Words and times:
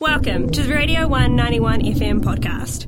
Welcome 0.00 0.48
to 0.52 0.62
the 0.62 0.72
Radio 0.72 1.06
191 1.06 1.82
FM 1.82 2.22
podcast. 2.22 2.86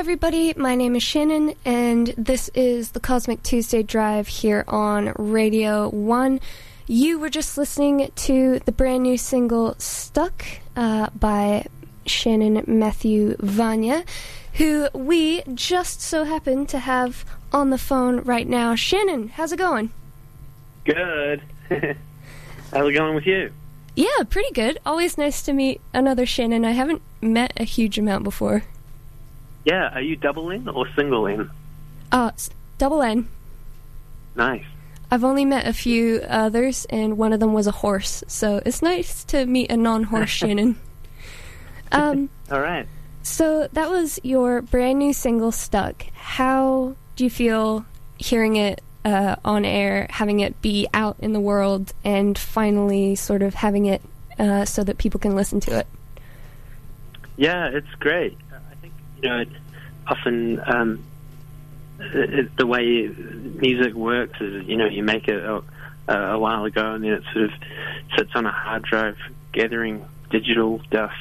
Everybody. 0.00 0.54
My 0.56 0.76
name 0.76 0.96
is 0.96 1.02
Shannon, 1.02 1.52
and 1.62 2.06
this 2.16 2.48
is 2.54 2.92
the 2.92 3.00
Cosmic 3.00 3.42
Tuesday 3.42 3.82
Drive 3.82 4.28
here 4.28 4.64
on 4.66 5.12
Radio 5.18 5.90
1. 5.90 6.40
You 6.86 7.18
were 7.18 7.28
just 7.28 7.58
listening 7.58 8.10
to 8.16 8.60
the 8.60 8.72
brand 8.72 9.02
new 9.02 9.18
single 9.18 9.74
Stuck 9.76 10.42
uh, 10.74 11.10
by 11.14 11.66
Shannon 12.06 12.64
Matthew 12.66 13.36
Vanya, 13.40 14.04
who 14.54 14.88
we 14.94 15.42
just 15.52 16.00
so 16.00 16.24
happen 16.24 16.64
to 16.68 16.78
have 16.78 17.26
on 17.52 17.68
the 17.68 17.76
phone 17.76 18.22
right 18.22 18.48
now. 18.48 18.74
Shannon, 18.74 19.28
how's 19.28 19.52
it 19.52 19.58
going? 19.58 19.90
Good. 20.86 21.42
How's 22.72 22.88
it 22.88 22.92
going 22.92 23.14
with 23.16 23.26
you? 23.26 23.52
Yeah, 23.96 24.24
pretty 24.30 24.52
good. 24.54 24.78
Always 24.86 25.18
nice 25.18 25.42
to 25.42 25.52
meet 25.52 25.82
another 25.92 26.24
Shannon. 26.24 26.64
I 26.64 26.70
haven't 26.70 27.02
met 27.20 27.52
a 27.58 27.64
huge 27.64 27.98
amount 27.98 28.24
before. 28.24 28.62
Yeah, 29.64 29.94
are 29.94 30.00
you 30.00 30.16
double 30.16 30.50
in 30.50 30.68
or 30.68 30.88
single 30.94 31.26
in? 31.26 31.50
Uh, 32.12 32.30
double 32.78 33.02
N. 33.02 33.28
Nice. 34.34 34.64
I've 35.10 35.24
only 35.24 35.44
met 35.44 35.66
a 35.66 35.72
few 35.72 36.20
others, 36.28 36.86
and 36.88 37.18
one 37.18 37.32
of 37.32 37.40
them 37.40 37.52
was 37.52 37.66
a 37.66 37.72
horse. 37.72 38.22
So 38.28 38.62
it's 38.64 38.80
nice 38.80 39.24
to 39.24 39.44
meet 39.44 39.70
a 39.70 39.76
non-horse 39.76 40.30
Shannon. 40.40 40.78
Um, 41.92 42.30
All 42.50 42.60
right. 42.60 42.86
so 43.22 43.68
that 43.72 43.90
was 43.90 44.20
your 44.22 44.62
brand 44.62 44.98
new 44.98 45.12
single, 45.12 45.52
"Stuck." 45.52 46.04
How 46.14 46.94
do 47.16 47.24
you 47.24 47.30
feel 47.30 47.84
hearing 48.18 48.56
it 48.56 48.80
uh, 49.04 49.36
on 49.44 49.64
air, 49.64 50.06
having 50.10 50.40
it 50.40 50.62
be 50.62 50.86
out 50.94 51.16
in 51.18 51.32
the 51.32 51.40
world, 51.40 51.92
and 52.04 52.38
finally 52.38 53.14
sort 53.16 53.42
of 53.42 53.54
having 53.54 53.86
it 53.86 54.00
uh, 54.38 54.64
so 54.64 54.84
that 54.84 54.96
people 54.98 55.18
can 55.20 55.34
listen 55.34 55.58
to 55.60 55.78
it? 55.80 55.86
Yeah, 57.36 57.68
it's 57.68 57.92
great. 57.98 58.36
You 59.22 59.28
know 59.28 59.44
often 60.06 60.60
um, 60.66 61.04
it, 61.98 62.56
the 62.56 62.66
way 62.66 63.08
music 63.08 63.94
works 63.94 64.40
is 64.40 64.66
you 64.66 64.76
know 64.76 64.86
you 64.86 65.02
make 65.02 65.28
it 65.28 65.42
a, 65.42 65.62
a 66.08 66.38
while 66.38 66.64
ago 66.64 66.94
and 66.94 67.04
then 67.04 67.12
it 67.12 67.22
sort 67.32 67.44
of 67.46 67.50
sits 68.16 68.30
on 68.34 68.46
a 68.46 68.50
hard 68.50 68.82
drive 68.82 69.18
gathering 69.52 70.04
digital 70.30 70.80
dust 70.90 71.14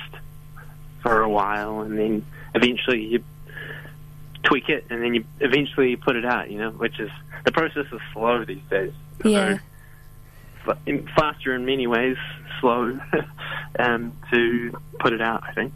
for 1.01 1.21
a 1.21 1.29
while 1.29 1.81
and 1.81 1.97
then 1.97 2.25
eventually 2.55 3.03
you 3.03 3.23
tweak 4.43 4.69
it 4.69 4.85
and 4.89 5.01
then 5.03 5.13
you 5.13 5.23
eventually 5.39 5.95
put 5.95 6.15
it 6.15 6.25
out. 6.25 6.49
You 6.49 6.59
know, 6.59 6.71
which 6.71 6.99
is 6.99 7.11
the 7.45 7.51
process 7.51 7.85
is 7.91 8.01
slow 8.13 8.43
these 8.45 8.63
days. 8.69 8.93
Yeah. 9.23 9.59
in- 10.85 11.07
faster 11.15 11.53
in 11.55 11.65
many 11.65 11.87
ways, 11.87 12.17
slow 12.59 12.99
um, 13.79 14.13
to 14.31 14.77
put 14.99 15.13
it 15.13 15.21
out. 15.21 15.43
I 15.43 15.53
think. 15.53 15.73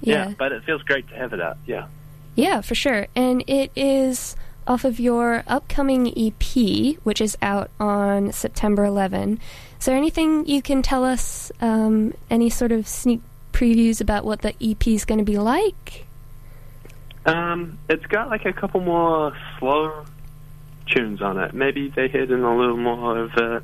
Yeah. 0.00 0.32
but 0.38 0.52
it 0.52 0.64
feels 0.64 0.82
great 0.82 1.08
to 1.08 1.14
have 1.14 1.32
it 1.32 1.40
out. 1.40 1.56
Yeah. 1.66 1.86
Yeah, 2.34 2.60
for 2.60 2.74
sure. 2.74 3.06
And 3.16 3.42
it 3.46 3.72
is 3.74 4.36
off 4.66 4.84
of 4.84 4.98
your 5.00 5.44
upcoming 5.46 6.12
EP, 6.16 6.96
which 7.04 7.20
is 7.20 7.36
out 7.40 7.70
on 7.78 8.32
September 8.32 8.84
11. 8.84 9.40
Is 9.78 9.86
there 9.86 9.96
anything 9.96 10.46
you 10.46 10.60
can 10.60 10.82
tell 10.82 11.04
us, 11.04 11.52
um, 11.60 12.12
any 12.30 12.50
sort 12.50 12.72
of 12.72 12.86
sneak 12.86 13.20
previews 13.52 14.00
about 14.00 14.24
what 14.24 14.42
the 14.42 14.54
EP 14.60 14.86
is 14.88 15.04
going 15.04 15.18
to 15.18 15.24
be 15.24 15.38
like? 15.38 16.04
Um, 17.24 17.78
it's 17.88 18.04
got 18.06 18.28
like 18.28 18.44
a 18.44 18.52
couple 18.52 18.80
more 18.80 19.36
slow 19.58 20.04
tunes 20.86 21.22
on 21.22 21.38
it. 21.38 21.54
Maybe 21.54 21.88
they 21.88 22.08
hit 22.08 22.30
in 22.30 22.42
a 22.42 22.56
little 22.56 22.76
more 22.76 23.18
of 23.18 23.32
a 23.32 23.62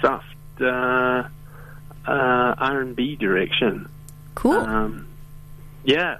soft 0.00 0.24
uh, 0.60 0.64
uh, 2.06 2.54
R 2.58 2.80
and 2.80 2.96
B 2.96 3.16
direction. 3.16 3.88
Cool. 4.34 4.52
Um, 4.52 5.05
yeah, 5.86 6.18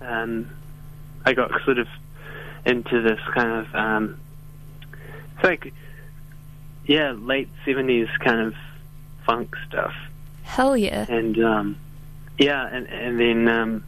and 0.00 0.48
I 1.24 1.32
got 1.32 1.50
sort 1.64 1.78
of 1.78 1.88
into 2.66 3.00
this 3.00 3.18
kind 3.34 3.66
of 3.66 3.74
um, 3.74 4.20
it's 5.34 5.44
like 5.44 5.72
yeah, 6.86 7.12
late 7.12 7.48
seventies 7.64 8.08
kind 8.20 8.40
of 8.40 8.54
funk 9.24 9.56
stuff, 9.66 9.94
Hell 10.42 10.76
yeah. 10.76 11.06
and 11.08 11.42
um, 11.42 11.76
yeah, 12.38 12.68
and 12.70 12.86
and 12.88 13.18
then 13.18 13.48
um, 13.48 13.84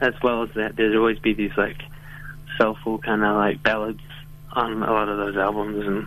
as 0.00 0.14
well 0.22 0.44
as 0.44 0.50
that, 0.54 0.76
there'd 0.76 0.96
always 0.96 1.18
be 1.18 1.34
these 1.34 1.56
like 1.56 1.82
soulful 2.58 2.98
kind 2.98 3.24
of 3.24 3.34
like 3.34 3.62
ballads 3.62 4.00
on 4.52 4.84
a 4.84 4.92
lot 4.92 5.08
of 5.08 5.16
those 5.18 5.36
albums, 5.36 5.84
and 5.84 6.06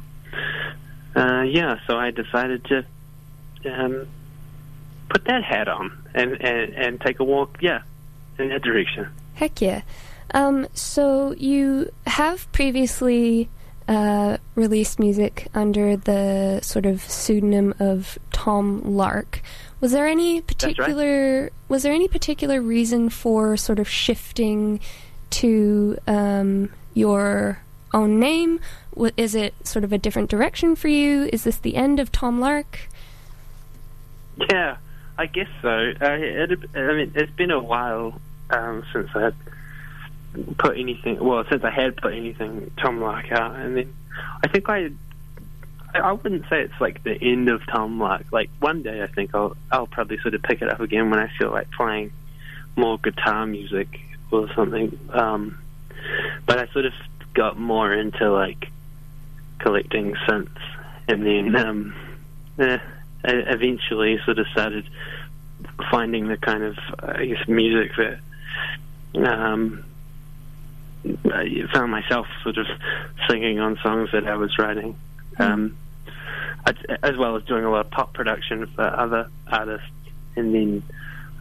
uh, 1.15 1.41
yeah, 1.43 1.79
so 1.85 1.97
I 1.97 2.11
decided 2.11 2.63
to 2.65 2.85
um, 3.65 4.07
put 5.09 5.25
that 5.25 5.43
hat 5.43 5.67
on 5.67 5.97
and, 6.13 6.41
and 6.41 6.73
and 6.73 7.01
take 7.01 7.19
a 7.19 7.23
walk, 7.23 7.57
yeah, 7.61 7.81
in 8.37 8.49
that 8.49 8.61
direction. 8.61 9.07
Heck 9.35 9.61
yeah. 9.61 9.81
Um, 10.33 10.67
so 10.73 11.33
you 11.33 11.91
have 12.05 12.51
previously 12.51 13.49
uh, 13.87 14.37
released 14.53 14.99
music 14.99 15.47
under 15.55 15.97
the 15.97 16.59
sort 16.61 16.85
of 16.85 17.01
pseudonym 17.01 17.73
of 17.79 18.19
Tom 18.31 18.81
Lark. 18.83 19.41
Was 19.81 19.91
there 19.91 20.07
any 20.07 20.35
right. 20.35 20.47
particular 20.47 21.49
was 21.67 21.83
there 21.83 21.93
any 21.93 22.07
particular 22.07 22.61
reason 22.61 23.09
for 23.09 23.57
sort 23.57 23.79
of 23.79 23.89
shifting 23.89 24.79
to 25.31 25.97
um, 26.07 26.71
your 26.93 27.61
own 27.93 28.19
name? 28.19 28.59
Is 29.17 29.33
it 29.33 29.55
sort 29.65 29.83
of 29.83 29.93
a 29.93 29.97
different 29.97 30.29
direction 30.29 30.75
for 30.75 30.89
you? 30.89 31.29
Is 31.31 31.43
this 31.43 31.57
the 31.57 31.75
end 31.75 31.99
of 31.99 32.11
Tom 32.11 32.39
Lark? 32.39 32.89
Yeah, 34.51 34.77
I 35.19 35.25
guess 35.25 35.49
so. 35.61 35.69
Uh, 35.69 36.17
it, 36.17 36.59
I 36.73 36.93
mean, 36.93 37.11
it's 37.13 37.33
been 37.33 37.51
a 37.51 37.59
while 37.61 38.21
um, 38.49 38.85
since 38.93 39.09
I 39.13 39.23
had 39.23 39.35
put 40.57 40.77
anything. 40.77 41.21
Well, 41.21 41.43
since 41.49 41.61
I 41.65 41.71
had 41.71 41.97
put 41.97 42.13
anything 42.13 42.71
Tom 42.77 43.01
Lark 43.01 43.29
out, 43.29 43.57
and 43.57 43.75
then 43.75 43.93
I 44.41 44.47
think 44.47 44.69
I. 44.69 44.91
I 45.93 46.13
wouldn't 46.13 46.43
say 46.49 46.61
it's 46.61 46.79
like 46.79 47.03
the 47.03 47.21
end 47.21 47.49
of 47.49 47.65
Tom 47.67 47.99
Lark. 47.99 48.27
Like 48.31 48.49
one 48.59 48.81
day, 48.81 49.03
I 49.03 49.07
think 49.07 49.35
I'll 49.35 49.57
I'll 49.69 49.87
probably 49.87 50.19
sort 50.19 50.35
of 50.35 50.41
pick 50.41 50.61
it 50.61 50.69
up 50.69 50.79
again 50.79 51.09
when 51.09 51.19
I 51.19 51.27
feel 51.37 51.51
like 51.51 51.69
playing 51.71 52.13
more 52.77 52.97
guitar 52.97 53.45
music 53.45 53.99
or 54.31 54.49
something. 54.53 54.97
Um, 55.11 55.59
but 56.45 56.59
I 56.59 56.67
sort 56.67 56.85
of 56.85 56.93
got 57.33 57.59
more 57.59 57.93
into 57.93 58.31
like 58.31 58.69
collecting 59.57 60.13
synths, 60.25 60.61
and 61.09 61.25
then 61.25 61.55
um, 61.57 61.95
eh, 62.57 62.77
eventually 63.23 64.19
sort 64.25 64.39
of 64.39 64.47
started 64.47 64.85
finding 65.91 66.27
the 66.27 66.37
kind 66.37 66.63
of 66.63 66.77
I 66.99 67.25
guess 67.25 67.47
music 67.47 67.91
that 67.97 68.19
um, 69.15 69.83
I 71.25 71.65
found 71.73 71.91
myself 71.91 72.27
sort 72.43 72.57
of 72.57 72.67
singing 73.29 73.59
on 73.59 73.77
songs 73.77 74.09
that 74.11 74.27
I 74.27 74.35
was 74.35 74.57
writing, 74.57 74.95
um, 75.37 75.77
as 77.03 77.17
well 77.17 77.35
as 77.35 77.43
doing 77.43 77.63
a 77.63 77.71
lot 77.71 77.85
of 77.85 77.91
pop 77.91 78.13
production 78.13 78.67
for 78.67 78.83
other 78.83 79.29
artists, 79.47 79.87
and 80.35 80.53
then 80.53 80.83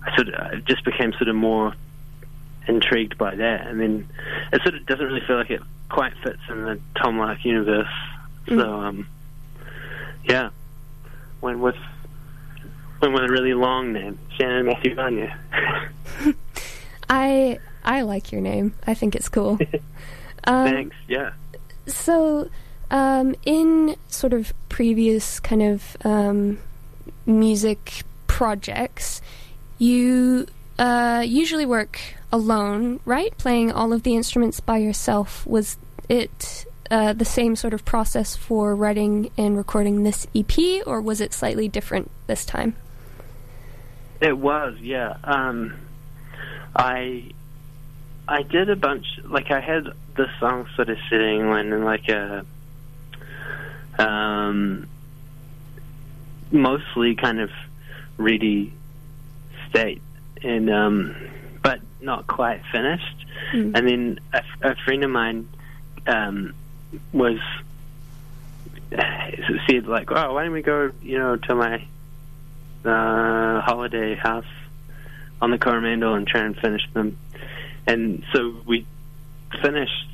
I 0.04 0.14
sort 0.16 0.28
of 0.28 0.34
I 0.34 0.56
just 0.66 0.84
became 0.84 1.12
sort 1.12 1.28
of 1.28 1.36
more 1.36 1.74
intrigued 2.66 3.18
by 3.18 3.34
that, 3.34 3.66
and 3.66 3.80
then 3.80 4.08
it 4.52 4.62
sort 4.62 4.74
of 4.74 4.86
doesn't 4.86 5.04
really 5.04 5.22
feel 5.26 5.36
like 5.36 5.50
it 5.50 5.62
quite 5.88 6.12
fits 6.22 6.40
in 6.48 6.62
the 6.64 6.80
Tom 6.96 7.18
Lark 7.18 7.44
universe. 7.44 7.88
So, 8.46 8.60
um, 8.60 9.06
yeah, 10.24 10.50
went 11.40 11.58
with 11.58 11.76
went 13.00 13.14
with 13.14 13.24
a 13.24 13.28
really 13.28 13.54
long 13.54 13.92
name, 13.92 14.18
Shannon 14.36 14.66
Matthew 14.66 14.94
Vanya. 14.94 15.38
I 17.08 17.58
I 17.84 18.02
like 18.02 18.32
your 18.32 18.40
name. 18.40 18.74
I 18.86 18.94
think 18.94 19.14
it's 19.14 19.28
cool. 19.28 19.58
Um, 20.44 20.70
Thanks. 20.70 20.96
Yeah. 21.08 21.32
So, 21.86 22.48
um, 22.90 23.34
in 23.44 23.96
sort 24.08 24.32
of 24.32 24.54
previous 24.70 25.40
kind 25.40 25.62
of 25.62 25.96
um, 26.04 26.58
music 27.26 28.04
projects, 28.28 29.20
you 29.78 30.46
uh, 30.78 31.22
usually 31.26 31.66
work 31.66 32.00
alone, 32.32 33.00
right? 33.04 33.36
Playing 33.36 33.72
all 33.72 33.92
of 33.92 34.04
the 34.04 34.14
instruments 34.16 34.60
by 34.60 34.78
yourself. 34.78 35.46
Was 35.46 35.76
it 36.08 36.64
uh, 36.90 37.12
the 37.12 37.24
same 37.24 37.56
sort 37.56 37.74
of 37.74 37.84
process 37.84 38.36
for 38.36 38.74
writing 38.74 39.30
and 39.36 39.56
recording 39.56 40.02
this 40.02 40.26
EP, 40.34 40.82
or 40.86 41.00
was 41.00 41.20
it 41.20 41.32
slightly 41.32 41.68
different 41.68 42.10
this 42.26 42.44
time? 42.44 42.76
It 44.20 44.36
was, 44.36 44.78
yeah. 44.80 45.16
Um, 45.24 45.74
I 46.74 47.30
I 48.26 48.42
did 48.42 48.68
a 48.70 48.76
bunch. 48.76 49.06
Like 49.24 49.50
I 49.50 49.60
had 49.60 49.88
the 50.16 50.28
song 50.38 50.68
sort 50.76 50.88
of 50.88 50.98
sitting 51.08 51.48
when 51.48 51.72
in 51.72 51.84
like 51.84 52.08
a 52.08 52.44
um, 53.98 54.88
mostly 56.50 57.14
kind 57.14 57.40
of 57.40 57.50
ready 58.16 58.72
state, 59.68 60.02
and 60.42 60.70
um, 60.70 61.16
but 61.62 61.80
not 62.00 62.26
quite 62.26 62.62
finished. 62.72 63.26
Mm. 63.52 63.72
And 63.76 63.88
then 63.88 64.20
a, 64.32 64.42
a 64.62 64.74
friend 64.76 65.04
of 65.04 65.10
mine 65.10 65.48
um, 66.06 66.54
was 67.12 67.38
said 69.68 69.86
like, 69.86 70.10
"Oh, 70.10 70.34
why 70.34 70.44
don't 70.44 70.52
we 70.52 70.62
go, 70.62 70.90
you 71.02 71.18
know, 71.18 71.36
to 71.36 71.54
my 71.54 71.84
uh, 72.84 73.60
holiday 73.60 74.14
house 74.14 74.46
on 75.40 75.50
the 75.50 75.58
Coromandel 75.58 76.14
and 76.14 76.26
try 76.26 76.42
and 76.42 76.56
finish 76.56 76.82
them?" 76.92 77.18
And 77.86 78.24
so 78.32 78.54
we 78.66 78.86
finished 79.62 80.06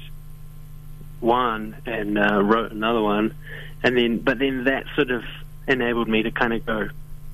one 1.21 1.76
and 1.87 2.19
uh, 2.19 2.43
wrote 2.43 2.73
another 2.73 3.03
one, 3.03 3.35
and 3.82 3.97
then 3.97 4.19
but 4.19 4.38
then 4.38 4.65
that 4.65 4.85
sort 4.94 5.11
of 5.11 5.25
enabled 5.67 6.09
me 6.09 6.23
to 6.23 6.31
kind 6.31 6.53
of 6.53 6.67
go, 6.67 6.88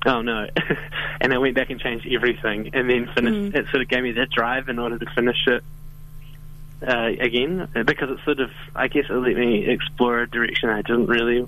oh 0.05 0.21
no, 0.21 0.47
and 1.21 1.33
I 1.33 1.37
went 1.37 1.55
back 1.55 1.69
and 1.69 1.79
changed 1.79 2.07
everything, 2.11 2.71
and 2.73 2.89
then 2.89 3.09
finished. 3.13 3.53
Mm. 3.53 3.55
It 3.55 3.65
sort 3.69 3.81
of 3.81 3.87
gave 3.87 4.03
me 4.03 4.13
that 4.13 4.29
drive 4.29 4.69
in 4.69 4.79
order 4.79 4.97
to 4.97 5.05
finish 5.13 5.47
it 5.47 5.63
uh, 6.85 7.11
again 7.19 7.67
because 7.85 8.09
it 8.09 8.19
sort 8.25 8.39
of, 8.39 8.51
I 8.75 8.87
guess, 8.87 9.05
it 9.09 9.13
let 9.13 9.35
me 9.35 9.67
explore 9.67 10.19
a 10.21 10.27
direction 10.29 10.69
I 10.69 10.81
didn't 10.81 11.07
really 11.07 11.47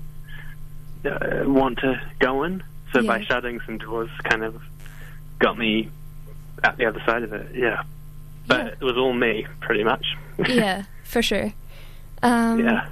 uh, 1.04 1.42
want 1.46 1.78
to 1.80 2.00
go 2.18 2.44
in. 2.44 2.62
So 2.92 3.02
by 3.04 3.18
Yeah. 3.18 3.24
shutting 3.24 3.60
some 3.66 3.78
doors, 3.78 4.10
kind 4.22 4.44
of 4.44 4.62
got 5.38 5.58
me 5.58 5.88
out 6.62 6.76
the 6.76 6.86
other 6.86 7.02
side 7.04 7.22
of 7.24 7.32
it. 7.32 7.54
Yeah, 7.54 7.82
but 8.46 8.58
Yeah. 8.66 8.72
it 8.72 8.80
was 8.80 8.96
all 8.96 9.12
me, 9.12 9.46
pretty 9.60 9.82
much. 9.84 10.16
yeah, 10.48 10.84
for 11.02 11.20
sure. 11.22 11.52
Um, 12.22 12.60
yeah. 12.60 12.88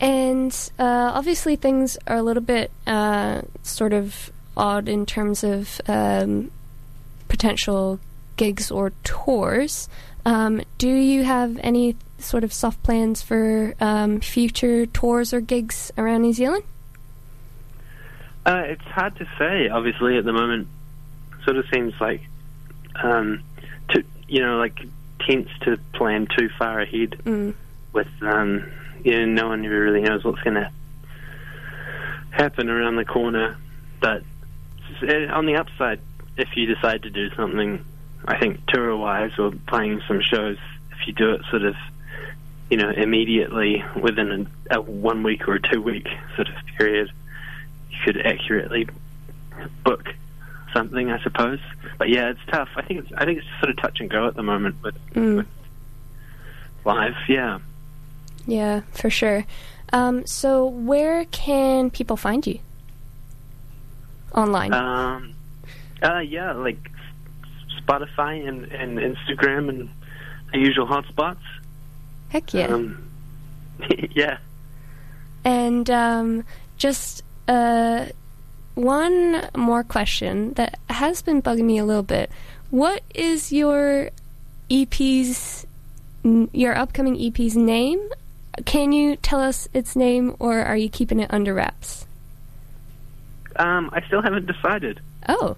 And 0.00 0.52
uh, 0.78 1.12
obviously, 1.14 1.56
things 1.56 1.96
are 2.06 2.16
a 2.16 2.22
little 2.22 2.42
bit 2.42 2.70
uh, 2.86 3.42
sort 3.62 3.92
of 3.92 4.30
odd 4.56 4.88
in 4.88 5.06
terms 5.06 5.44
of 5.44 5.80
um, 5.86 6.50
potential 7.28 8.00
gigs 8.36 8.70
or 8.70 8.90
tours. 9.04 9.88
Um, 10.26 10.62
do 10.76 10.88
you 10.88 11.22
have 11.22 11.56
any 11.62 11.94
sort 12.18 12.42
of 12.42 12.52
soft 12.52 12.82
plans 12.82 13.22
for 13.22 13.74
um, 13.80 14.20
future 14.20 14.84
tours 14.84 15.32
or 15.32 15.40
gigs 15.40 15.92
around 15.96 16.22
New 16.22 16.32
Zealand? 16.32 16.64
Uh, 18.44 18.64
it's 18.66 18.82
hard 18.82 19.14
to 19.16 19.28
say. 19.38 19.68
Obviously, 19.68 20.18
at 20.18 20.24
the 20.24 20.32
moment, 20.32 20.66
sort 21.44 21.56
of 21.56 21.64
seems 21.72 21.94
like, 22.00 22.22
um, 23.00 23.40
to 23.90 24.02
you 24.26 24.40
know, 24.40 24.58
like 24.58 24.76
tense 25.20 25.48
to 25.60 25.76
plan 25.94 26.26
too 26.36 26.48
far 26.58 26.80
ahead 26.80 27.10
Mm. 27.24 27.54
with, 27.92 28.08
um, 28.22 28.64
you 29.04 29.12
know, 29.12 29.24
no 29.26 29.48
one 29.50 29.64
ever 29.64 29.80
really 29.80 30.02
knows 30.02 30.24
what's 30.24 30.42
going 30.42 30.54
to 30.54 30.70
happen 32.30 32.68
around 32.68 32.96
the 32.96 33.04
corner. 33.04 33.56
But 34.00 34.24
uh, 35.02 35.26
on 35.32 35.46
the 35.46 35.54
upside, 35.54 36.00
if 36.36 36.56
you 36.56 36.66
decide 36.66 37.04
to 37.04 37.10
do 37.10 37.30
something, 37.36 37.84
I 38.24 38.38
think 38.38 38.64
tour-wise 38.66 39.38
or 39.38 39.52
playing 39.68 40.02
some 40.08 40.20
shows, 40.20 40.58
if 40.92 41.06
you 41.06 41.12
do 41.12 41.32
it 41.32 41.42
sort 41.50 41.62
of, 41.62 41.76
you 42.70 42.76
know, 42.76 42.90
immediately 42.90 43.84
within 44.00 44.48
a, 44.70 44.78
a 44.78 44.80
one 44.80 45.22
week 45.22 45.46
or 45.48 45.54
a 45.54 45.60
two 45.60 45.80
week 45.82 46.08
sort 46.34 46.48
of 46.48 46.54
period, 46.78 47.10
you 47.90 47.96
could 48.04 48.26
accurately 48.26 48.88
book 49.84 50.14
something, 50.72 51.10
I 51.10 51.22
suppose. 51.22 51.60
But 51.98 52.08
yeah, 52.08 52.30
it's 52.30 52.40
tough. 52.48 52.68
I 52.76 52.82
think 52.82 53.00
it's, 53.04 53.12
I 53.16 53.24
think 53.24 53.38
it's 53.38 53.46
sort 53.60 53.70
of 53.70 53.76
touch 53.76 54.00
and 54.00 54.10
go 54.10 54.26
at 54.26 54.34
the 54.34 54.42
moment 54.42 54.76
with, 54.82 54.96
Mm. 55.14 55.36
with 55.38 55.46
live. 56.84 57.14
Yeah. 57.28 57.58
Yeah, 58.46 58.82
for 58.92 59.10
sure. 59.10 59.44
Um, 59.92 60.26
so, 60.26 60.66
where 60.66 61.24
can 61.26 61.90
people 61.90 62.16
find 62.16 62.44
you? 62.46 62.58
Online. 64.34 64.72
Um, 64.72 65.34
uh, 66.02 66.18
yeah, 66.18 66.52
like 66.52 66.90
Spotify 67.86 68.46
and, 68.46 68.64
and 68.72 68.98
Instagram 68.98 69.68
and 69.68 69.88
the 70.52 70.58
usual 70.58 70.86
hotspots. 70.86 71.38
Heck 72.28 72.52
yeah. 72.52 72.66
Um, 72.66 73.08
yeah. 74.10 74.38
And 75.44 75.88
um, 75.90 76.44
just 76.76 77.22
uh, 77.48 78.06
one 78.74 79.48
more 79.56 79.84
question 79.84 80.54
that 80.54 80.78
has 80.90 81.22
been 81.22 81.40
bugging 81.40 81.64
me 81.64 81.78
a 81.78 81.84
little 81.84 82.02
bit. 82.02 82.30
What 82.70 83.02
is 83.14 83.52
your 83.52 84.10
EP's, 84.70 85.66
your 86.24 86.76
upcoming 86.76 87.16
EP's 87.20 87.56
name? 87.56 88.08
Can 88.64 88.92
you 88.92 89.16
tell 89.16 89.40
us 89.40 89.68
its 89.72 89.94
name, 89.94 90.34
or 90.38 90.60
are 90.60 90.76
you 90.76 90.88
keeping 90.88 91.20
it 91.20 91.32
under 91.32 91.54
wraps? 91.54 92.06
Um, 93.56 93.90
I 93.92 94.02
still 94.06 94.22
haven't 94.22 94.46
decided. 94.46 95.00
Oh, 95.28 95.56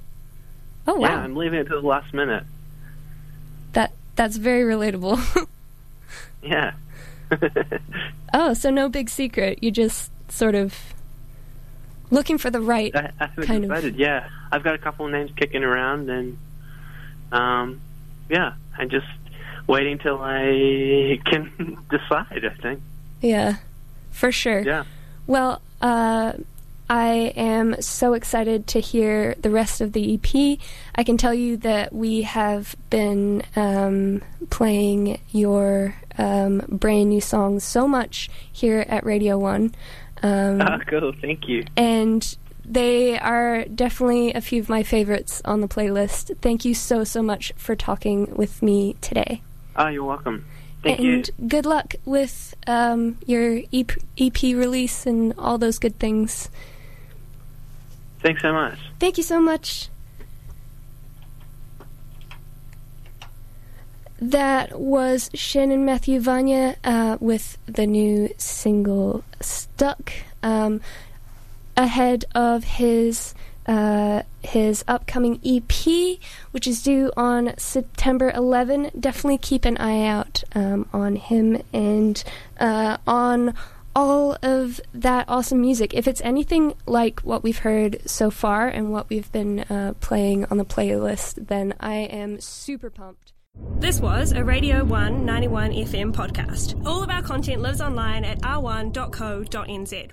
oh 0.89 1.01
Yeah, 1.01 1.17
I'm 1.21 1.37
leaving 1.37 1.61
it 1.61 1.65
to 1.65 1.75
the 1.81 1.87
last 1.87 2.13
minute. 2.13 2.43
that 3.75 3.93
that's 4.17 4.37
very 4.37 4.63
relatable. 4.75 5.47
Yeah. 6.43 6.73
oh, 8.33 8.55
so 8.55 8.71
no 8.71 8.89
big 8.89 9.11
secret. 9.11 9.63
You 9.63 9.71
just 9.71 10.11
sort 10.31 10.55
of 10.55 10.75
looking 12.11 12.39
for 12.39 12.49
the 12.51 12.61
right. 12.61 12.95
I, 12.95 13.11
I 13.21 13.27
Kind 13.45 13.65
of. 13.71 13.97
Yeah, 13.97 14.29
I've 14.53 14.63
got 14.63 14.75
a 14.75 14.79
couple 14.79 15.05
of 15.07 15.13
names 15.13 15.31
kicking 15.37 15.65
around, 15.65 16.09
and 16.09 16.39
um, 17.33 17.81
yeah, 18.31 18.55
I'm 18.79 18.89
just 18.89 19.07
waiting 19.67 19.99
till 19.99 20.19
I 20.23 21.19
can 21.25 21.77
decide. 21.91 22.45
I 22.45 22.55
think. 22.63 22.81
Yeah, 23.21 23.57
for 24.11 24.31
sure. 24.33 24.61
Yeah. 24.61 24.85
Well, 25.27 25.61
uh, 25.83 26.35
I 26.91 27.33
am 27.37 27.81
so 27.83 28.15
excited 28.15 28.67
to 28.69 28.81
hear 28.81 29.35
the 29.41 29.51
rest 29.51 29.81
of 29.81 29.93
the 29.93 30.15
EP. 30.15 30.59
I 30.95 31.05
can 31.05 31.17
tell 31.19 31.35
you 31.35 31.59
that 31.59 31.93
we 31.93 32.23
have 32.23 32.75
been 32.89 33.43
um, 33.57 34.23
playing 34.49 35.21
your 35.31 35.95
um, 36.17 36.63
brand 36.69 37.11
new 37.11 37.21
songs 37.21 37.63
so 37.65 37.87
much 37.87 38.31
here 38.51 38.85
at 38.89 39.05
Radio 39.05 39.39
One. 39.39 39.75
Um, 40.23 40.61
Oh, 40.63 40.79
cool. 40.89 41.13
Thank 41.21 41.47
you. 41.49 41.65
and 41.77 42.37
they 42.65 43.19
are 43.19 43.65
definitely 43.65 44.33
a 44.35 44.41
few 44.43 44.61
of 44.61 44.69
my 44.69 44.83
favorites 44.83 45.41
on 45.45 45.61
the 45.63 45.69
playlist. 45.69 46.37
Thank 46.41 46.65
you 46.67 46.75
so, 46.75 47.03
so 47.05 47.23
much 47.23 47.53
for 47.57 47.75
talking 47.77 48.35
with 48.35 48.63
me 48.63 48.97
today. 49.01 49.41
Oh, 49.77 49.89
you're 49.89 50.05
welcome. 50.05 50.45
Thank 50.83 51.01
you. 51.01 51.13
and 51.15 51.31
good 51.49 51.65
luck 51.67 51.95
with 52.05 52.55
um, 52.67 53.17
your 53.27 53.61
EP, 53.73 53.91
EP 54.19 54.43
release 54.43 55.07
and 55.07 55.35
all 55.39 55.57
those 55.59 55.79
good 55.79 55.99
things. 55.99 56.51
Thanks 58.21 58.43
so 58.43 58.53
much. 58.53 58.79
Thank 58.99 59.17
you 59.17 59.23
so 59.23 59.41
much. 59.41 59.89
That 64.21 64.81
was 64.81 65.31
Shannon 65.33 65.85
Matthew 65.85 66.19
Vanya 66.19 66.77
uh, 66.83 67.19
with 67.21 67.57
the 67.67 67.87
new 67.87 68.31
single 68.37 69.23
Stuck. 69.41 70.13
Um, 70.43 70.81
ahead 71.79 72.25
of 72.35 72.65
his 72.65 73.35
uh, 73.67 74.23
his 74.43 74.83
upcoming 74.89 75.39
EP, 75.45 76.19
which 76.51 76.67
is 76.67 76.83
due 76.83 77.13
on 77.17 77.53
September 77.59 78.33
11. 78.35 78.91
Definitely 78.99 79.39
keep 79.39 79.65
an 79.67 79.77
eye 79.77 80.07
out 80.07 80.43
um, 80.55 80.89
on 80.93 81.17
him 81.17 81.63
and 81.73 82.25
uh, 82.59 82.97
on 83.07 83.55
all 83.99 84.37
of 84.45 84.81
that 84.95 85.25
awesome 85.27 85.61
music. 85.61 85.93
If 85.93 86.07
it's 86.07 86.21
anything 86.21 86.75
like 86.87 87.19
what 87.21 87.43
we've 87.43 87.59
heard 87.59 88.01
so 88.09 88.31
far 88.31 88.69
and 88.69 88.93
what 88.93 89.11
we've 89.11 89.31
been 89.33 89.61
uh, 89.61 89.95
playing 90.01 90.45
on 90.53 90.57
the 90.57 90.65
playlist, 90.65 91.49
then 91.49 91.75
I 91.81 91.97
am 91.97 92.41
super 92.41 92.91
pumped. 92.91 93.33
This 93.81 93.99
was 93.99 94.31
a 94.31 94.45
Radio 94.45 94.85
1 94.85 95.25
91 95.25 95.73
FM 95.73 96.13
podcast. 96.13 96.81
All 96.87 97.03
of 97.03 97.11
our 97.11 97.23
content 97.23 97.61
lives 97.61 97.81
online 97.81 98.25
at 98.25 98.41
r1.co.nz. 98.43 100.11